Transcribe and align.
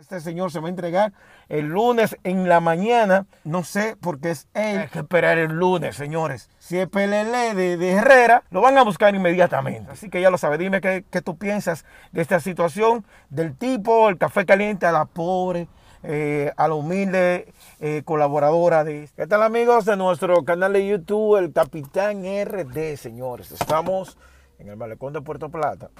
Este 0.00 0.18
señor 0.20 0.50
se 0.50 0.60
va 0.60 0.68
a 0.68 0.70
entregar 0.70 1.12
el 1.50 1.66
lunes 1.66 2.16
en 2.24 2.48
la 2.48 2.60
mañana. 2.60 3.26
No 3.44 3.64
sé 3.64 3.96
por 4.00 4.18
qué 4.18 4.30
es 4.30 4.48
él. 4.54 4.78
Hay 4.78 4.88
que 4.88 5.00
esperar 5.00 5.36
el 5.36 5.52
lunes, 5.52 5.94
señores. 5.94 6.48
Si 6.58 6.78
es 6.78 6.88
PLL 6.88 7.54
de, 7.54 7.76
de 7.76 7.90
Herrera, 7.90 8.42
lo 8.50 8.62
van 8.62 8.78
a 8.78 8.82
buscar 8.82 9.14
inmediatamente. 9.14 9.92
Así 9.92 10.08
que 10.08 10.22
ya 10.22 10.30
lo 10.30 10.38
sabes. 10.38 10.58
Dime 10.58 10.80
qué, 10.80 11.04
qué 11.10 11.20
tú 11.20 11.36
piensas 11.36 11.84
de 12.12 12.22
esta 12.22 12.40
situación 12.40 13.04
del 13.28 13.54
tipo, 13.54 14.08
el 14.08 14.16
café 14.16 14.46
caliente 14.46 14.86
a 14.86 14.92
la 14.92 15.04
pobre. 15.04 15.68
Eh, 16.02 16.50
a 16.56 16.66
la 16.66 16.76
humilde 16.76 17.52
eh, 17.78 18.00
colaboradora 18.06 18.84
de... 18.84 19.06
¿Qué 19.14 19.26
tal 19.26 19.42
amigos 19.42 19.84
de 19.84 19.98
nuestro 19.98 20.42
canal 20.46 20.72
de 20.72 20.88
YouTube, 20.88 21.36
el 21.36 21.52
Capitán 21.52 22.22
RD, 22.24 22.96
señores? 22.96 23.52
Estamos 23.52 24.16
en 24.58 24.70
el 24.70 24.78
malecón 24.78 25.12
de 25.12 25.20
Puerto 25.20 25.50
Plata. 25.50 25.90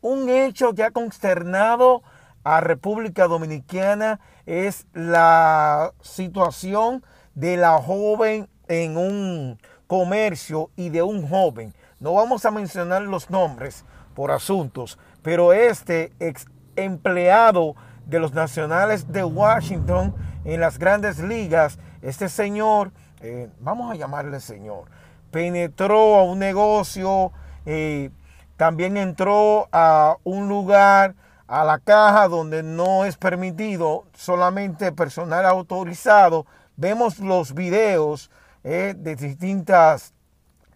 Un 0.00 0.30
hecho 0.30 0.72
que 0.72 0.84
ha 0.84 0.90
consternado 0.90 2.02
a 2.44 2.60
República 2.60 3.26
Dominicana 3.26 4.20
es 4.46 4.86
la 4.92 5.92
situación 6.00 7.04
de 7.34 7.56
la 7.56 7.78
joven 7.78 8.48
en 8.68 8.96
un 8.96 9.58
comercio 9.86 10.70
y 10.76 10.88
de 10.90 11.02
un 11.02 11.28
joven. 11.28 11.74
No 11.98 12.14
vamos 12.14 12.44
a 12.44 12.50
mencionar 12.50 13.02
los 13.02 13.30
nombres 13.30 13.84
por 14.14 14.30
asuntos, 14.30 14.98
pero 15.22 15.52
este 15.52 16.12
ex 16.18 16.46
empleado 16.76 17.74
de 18.06 18.20
los 18.20 18.32
Nacionales 18.32 19.12
de 19.12 19.24
Washington 19.24 20.14
en 20.44 20.60
las 20.60 20.78
grandes 20.78 21.18
ligas, 21.18 21.78
este 22.02 22.28
señor, 22.28 22.92
eh, 23.20 23.48
vamos 23.60 23.92
a 23.92 23.96
llamarle 23.96 24.40
señor, 24.40 24.84
penetró 25.30 26.16
a 26.16 26.24
un 26.24 26.38
negocio, 26.38 27.32
eh, 27.66 28.10
también 28.56 28.96
entró 28.96 29.68
a 29.72 30.16
un 30.24 30.48
lugar 30.48 31.14
a 31.50 31.64
la 31.64 31.80
caja 31.80 32.28
donde 32.28 32.62
no 32.62 33.04
es 33.04 33.16
permitido 33.16 34.04
solamente 34.14 34.92
personal 34.92 35.44
autorizado. 35.44 36.46
Vemos 36.76 37.18
los 37.18 37.54
videos 37.54 38.30
eh, 38.62 38.94
de 38.96 39.16
distintas 39.16 40.14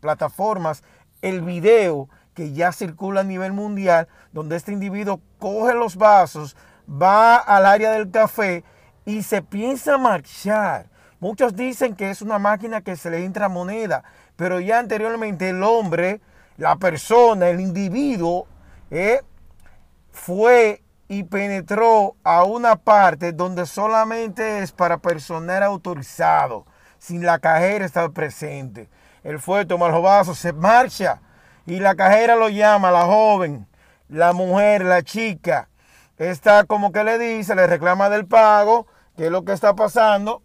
plataformas, 0.00 0.82
el 1.20 1.42
video 1.42 2.08
que 2.32 2.54
ya 2.54 2.72
circula 2.72 3.20
a 3.20 3.24
nivel 3.24 3.52
mundial, 3.52 4.08
donde 4.32 4.56
este 4.56 4.72
individuo 4.72 5.20
coge 5.38 5.74
los 5.74 5.96
vasos, 5.96 6.56
va 6.88 7.36
al 7.36 7.66
área 7.66 7.92
del 7.92 8.10
café 8.10 8.64
y 9.04 9.22
se 9.24 9.42
piensa 9.42 9.98
marchar. 9.98 10.86
Muchos 11.20 11.54
dicen 11.54 11.94
que 11.94 12.08
es 12.08 12.22
una 12.22 12.38
máquina 12.38 12.80
que 12.80 12.96
se 12.96 13.10
le 13.10 13.26
entra 13.26 13.50
moneda, 13.50 14.04
pero 14.36 14.58
ya 14.58 14.78
anteriormente 14.78 15.50
el 15.50 15.62
hombre, 15.62 16.22
la 16.56 16.76
persona, 16.76 17.50
el 17.50 17.60
individuo, 17.60 18.46
eh, 18.90 19.20
fue 20.12 20.82
y 21.08 21.24
penetró 21.24 22.16
a 22.22 22.44
una 22.44 22.76
parte 22.76 23.32
donde 23.32 23.66
solamente 23.66 24.60
es 24.60 24.72
para 24.72 24.98
personal 24.98 25.62
autorizado, 25.62 26.64
sin 26.98 27.26
la 27.26 27.38
cajera 27.38 27.84
estar 27.84 28.10
presente. 28.12 28.88
Él 29.24 29.38
fue, 29.38 29.64
toma 29.64 29.88
los 29.88 30.02
vasos, 30.02 30.38
se 30.38 30.52
marcha 30.52 31.20
y 31.66 31.80
la 31.80 31.94
cajera 31.94 32.36
lo 32.36 32.48
llama, 32.48 32.90
la 32.90 33.04
joven, 33.04 33.66
la 34.08 34.32
mujer, 34.32 34.84
la 34.84 35.02
chica, 35.02 35.68
está 36.18 36.64
como 36.64 36.92
que 36.92 37.04
le 37.04 37.18
dice, 37.18 37.54
le 37.54 37.66
reclama 37.66 38.08
del 38.08 38.26
pago, 38.26 38.86
qué 39.16 39.26
es 39.26 39.30
lo 39.32 39.44
que 39.44 39.52
está 39.52 39.74
pasando, 39.74 40.42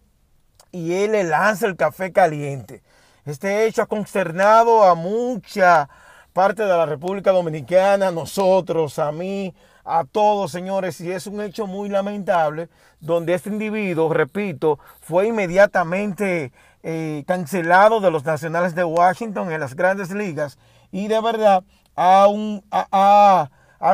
y 0.71 0.93
él 0.93 1.13
le 1.13 1.23
lanza 1.23 1.65
el 1.65 1.75
café 1.75 2.11
caliente. 2.11 2.83
Este 3.25 3.65
hecho 3.65 3.81
ha 3.81 3.87
consternado 3.87 4.83
a 4.83 4.95
mucha 4.95 5.89
parte 6.38 6.61
de 6.61 6.69
la 6.69 6.85
República 6.85 7.31
Dominicana, 7.31 8.11
nosotros, 8.11 8.99
a 8.99 9.11
mí, 9.11 9.55
a 9.83 10.03
todos, 10.03 10.52
señores, 10.52 11.02
y 11.02 11.11
es 11.11 11.25
un 11.25 11.41
hecho 11.41 11.66
muy 11.66 11.89
lamentable, 11.89 12.69
donde 12.99 13.33
este 13.33 13.49
individuo, 13.49 14.13
repito, 14.13 14.77
fue 15.02 15.30
inmediatamente 15.30 16.52
eh, 16.83 17.23
cancelado 17.25 18.02
de 18.02 18.11
los 18.11 18.23
Nacionales 18.23 18.75
de 18.75 18.83
Washington 18.83 19.52
en 19.52 19.59
las 19.59 19.75
grandes 19.75 20.11
ligas, 20.11 20.59
y 20.92 21.08
de 21.08 21.20
verdad 21.21 21.64
ha, 21.95 22.27
un, 22.27 22.64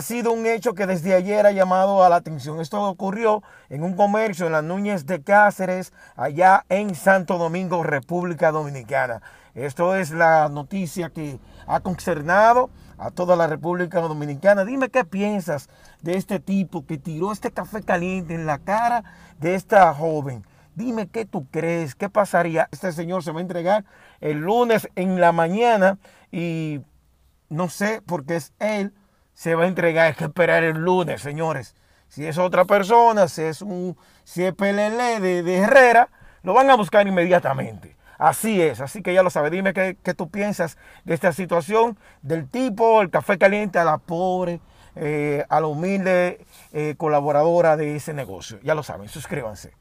sido 0.01 0.31
un 0.31 0.45
hecho 0.45 0.73
que 0.73 0.85
desde 0.85 1.13
ayer 1.13 1.45
ha 1.45 1.51
llamado 1.51 2.03
a 2.03 2.09
la 2.09 2.17
atención. 2.17 2.61
Esto 2.61 2.81
ocurrió 2.83 3.43
en 3.69 3.83
un 3.83 3.95
comercio 3.95 4.45
en 4.45 4.53
las 4.53 4.63
Núñez 4.63 5.05
de 5.05 5.21
Cáceres, 5.21 5.93
allá 6.15 6.65
en 6.69 6.95
Santo 6.95 7.37
Domingo, 7.37 7.83
República 7.83 8.51
Dominicana. 8.51 9.21
Esto 9.55 9.95
es 9.95 10.11
la 10.11 10.49
noticia 10.49 11.09
que 11.09 11.39
ha 11.67 11.79
concernado 11.81 12.69
a 12.97 13.11
toda 13.11 13.35
la 13.35 13.47
República 13.47 13.99
Dominicana. 13.99 14.65
Dime 14.65 14.89
qué 14.89 15.03
piensas 15.03 15.69
de 16.01 16.15
este 16.15 16.39
tipo 16.39 16.85
que 16.85 16.97
tiró 16.97 17.31
este 17.31 17.51
café 17.51 17.83
caliente 17.83 18.33
en 18.33 18.45
la 18.45 18.59
cara 18.59 19.03
de 19.39 19.55
esta 19.55 19.93
joven. 19.93 20.45
Dime 20.75 21.07
qué 21.07 21.25
tú 21.25 21.45
crees, 21.51 21.93
qué 21.93 22.09
pasaría. 22.09 22.67
Este 22.71 22.91
señor 22.91 23.23
se 23.23 23.31
va 23.31 23.39
a 23.39 23.41
entregar 23.41 23.85
el 24.21 24.39
lunes 24.39 24.89
en 24.95 25.21
la 25.21 25.31
mañana 25.31 25.99
y 26.31 26.81
no 27.49 27.69
sé 27.69 28.01
por 28.01 28.25
qué 28.25 28.37
es 28.37 28.53
él. 28.59 28.93
Se 29.33 29.55
va 29.55 29.63
a 29.63 29.67
entregar, 29.67 30.07
hay 30.07 30.13
que 30.13 30.25
esperar 30.25 30.63
el 30.63 30.77
lunes, 30.77 31.21
señores. 31.21 31.75
Si 32.07 32.25
es 32.25 32.37
otra 32.37 32.65
persona, 32.65 33.27
si 33.27 33.41
es 33.41 33.61
un 33.61 33.97
si 34.23 34.43
es 34.43 34.53
PLL 34.53 35.21
de, 35.21 35.57
Herrera, 35.57 36.09
lo 36.43 36.53
van 36.53 36.69
a 36.69 36.75
buscar 36.75 37.07
inmediatamente. 37.07 37.95
Así 38.17 38.61
es, 38.61 38.79
así 38.79 39.01
que 39.01 39.13
ya 39.13 39.23
lo 39.23 39.29
sabes. 39.29 39.51
Dime 39.51 39.73
qué, 39.73 39.97
qué, 40.01 40.13
tú 40.13 40.29
piensas 40.29 40.77
de 41.03 41.13
esta 41.13 41.33
situación 41.33 41.97
del 42.21 42.47
tipo, 42.47 43.01
el 43.01 43.09
café 43.09 43.37
caliente 43.37 43.79
a 43.79 43.83
la 43.83 43.97
pobre, 43.97 44.61
eh, 44.95 45.43
a 45.49 45.59
la 45.59 45.67
humilde 45.67 46.45
eh, 46.71 46.93
colaboradora 46.97 47.75
de 47.75 47.95
ese 47.95 48.13
negocio. 48.13 48.59
Ya 48.61 48.75
lo 48.75 48.83
saben, 48.83 49.09
suscríbanse. 49.09 49.73